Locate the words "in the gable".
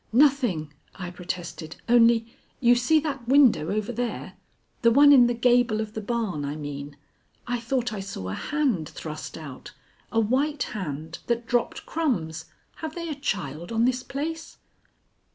5.13-5.79